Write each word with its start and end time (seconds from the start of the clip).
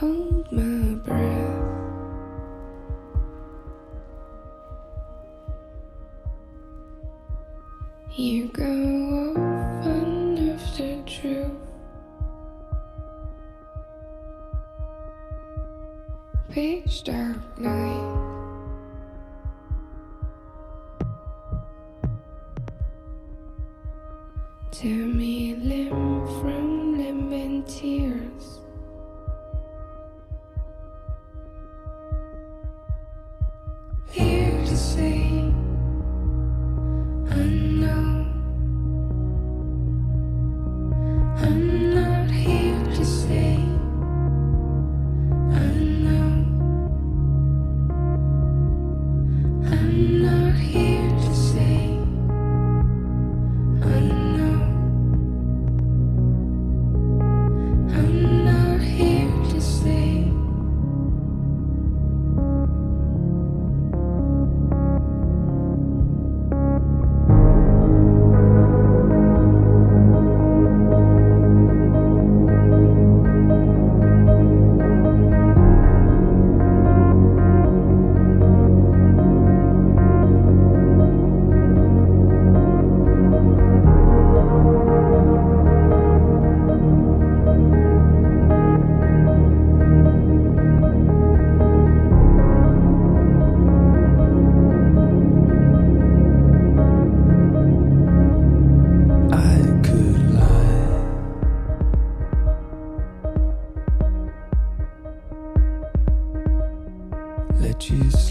hold 0.00 0.50
my 0.50 0.94
breath. 1.04 1.60
You 8.16 8.48
go 8.48 8.79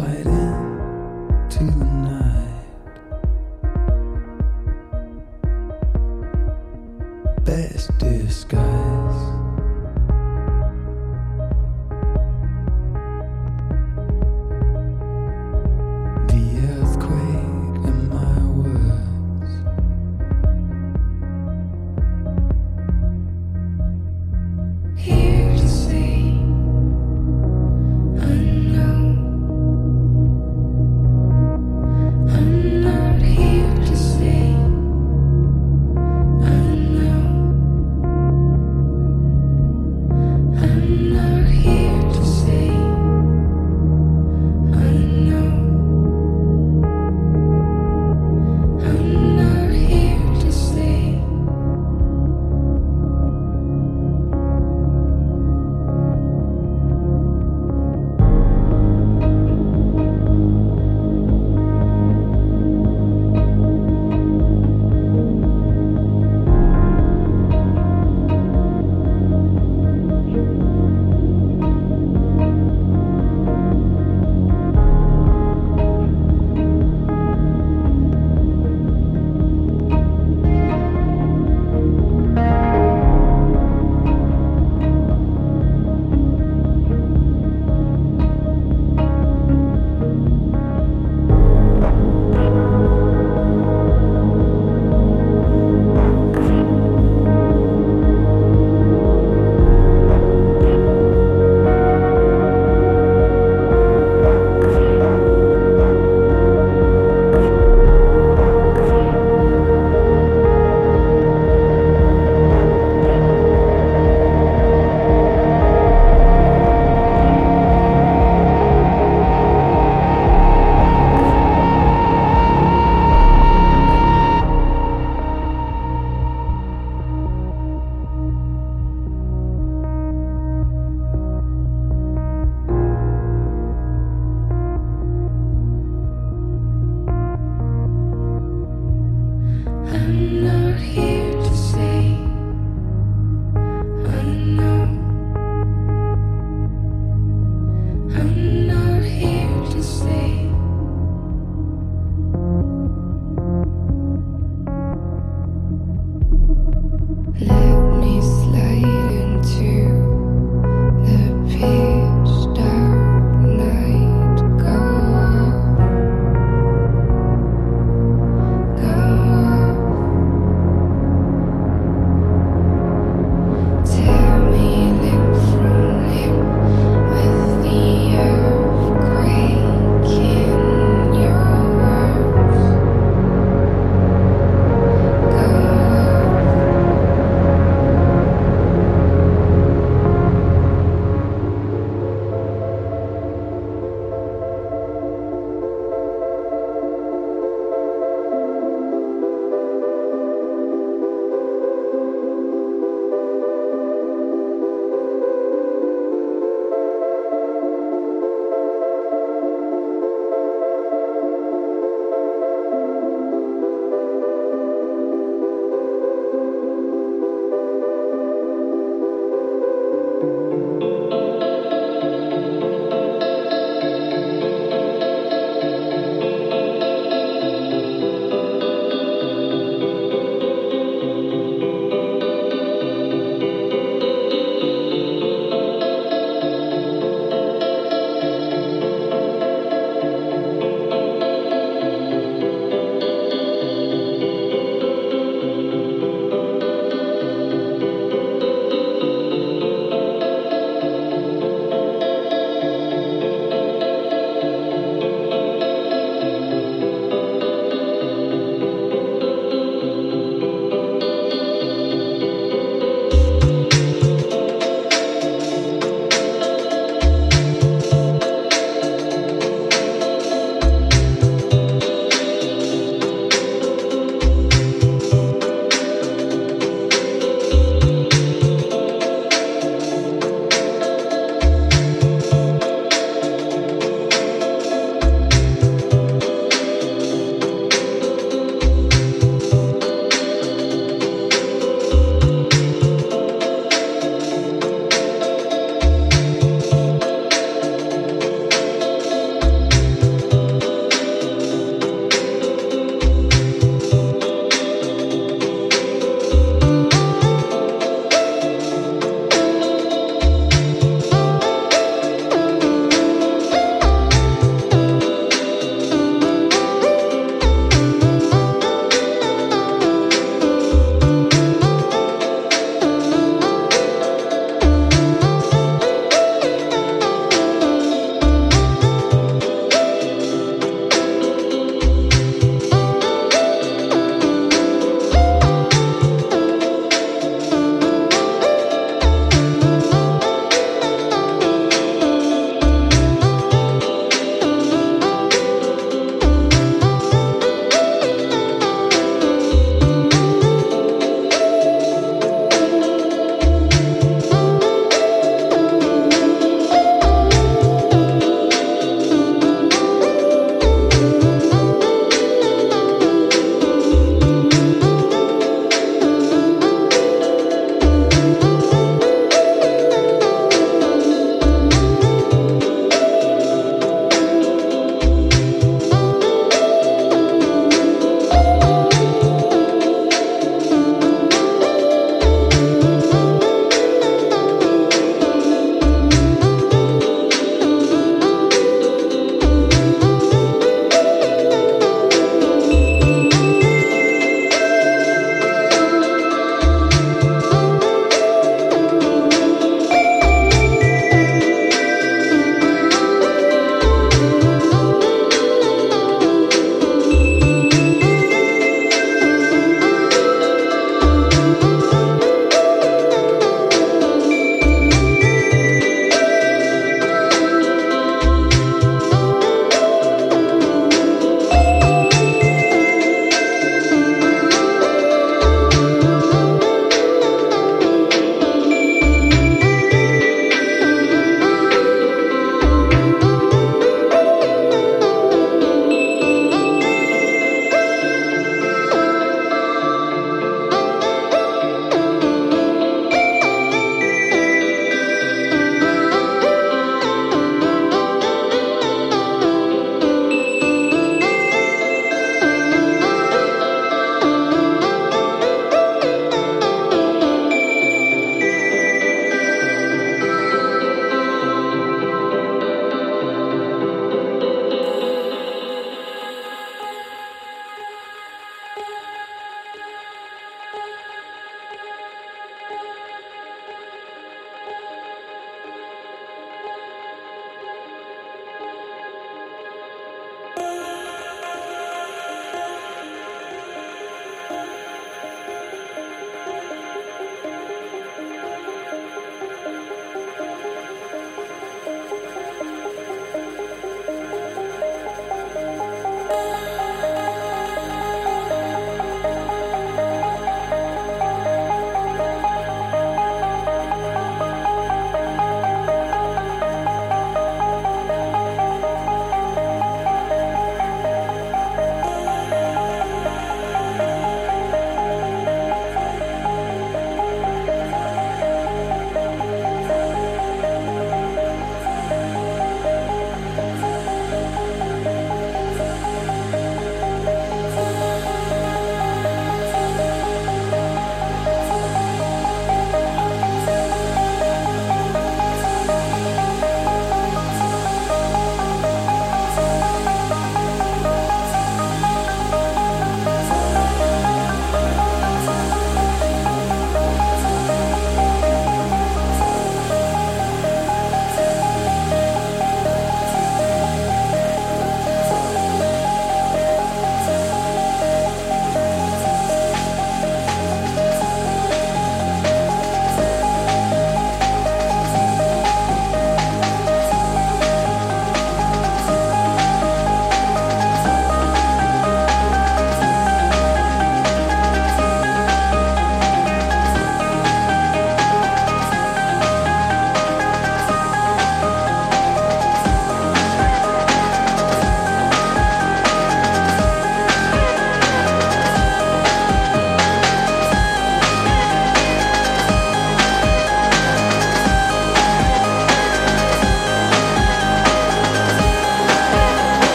slide 0.00 0.26
in 0.26 1.46
to 1.50 1.64
the 1.64 1.84
night. 1.84 2.19